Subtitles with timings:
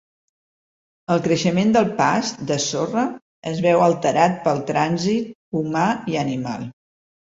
[1.15, 3.03] El creixement del past de sorra
[3.53, 5.85] es veu alterat pel transit humà
[6.15, 6.67] i animal.